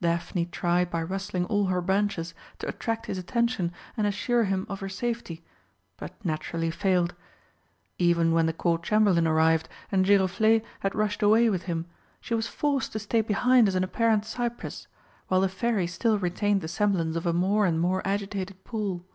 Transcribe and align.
Daphne 0.00 0.46
tried 0.46 0.90
by 0.90 1.00
rustling 1.00 1.44
all 1.44 1.66
her 1.66 1.80
branches 1.80 2.34
to 2.58 2.66
attract 2.66 3.06
his 3.06 3.18
attention 3.18 3.70
and 3.96 4.04
assure 4.04 4.42
him 4.42 4.66
of 4.68 4.80
her 4.80 4.88
safety, 4.88 5.44
but 5.96 6.12
naturally 6.24 6.72
failed. 6.72 7.14
Even 7.96 8.32
when 8.32 8.46
the 8.46 8.52
Court 8.52 8.82
Chamberlain 8.82 9.28
arrived 9.28 9.68
and 9.92 10.04
Giroflé 10.04 10.64
had 10.80 10.96
rushed 10.96 11.22
away 11.22 11.48
with 11.48 11.62
him, 11.70 11.86
she 12.20 12.34
was 12.34 12.48
forced 12.48 12.90
to 12.94 12.98
stay 12.98 13.20
behind 13.20 13.68
as 13.68 13.76
an 13.76 13.84
apparent 13.84 14.24
cypress, 14.24 14.88
while 15.28 15.42
the 15.42 15.48
Fairy 15.48 15.86
still 15.86 16.18
retained 16.18 16.62
the 16.62 16.66
semblance 16.66 17.14
of 17.14 17.24
a 17.24 17.32
more 17.32 17.64
and 17.64 17.78
more 17.80 18.02
agitated 18.04 18.64
pool. 18.64 19.06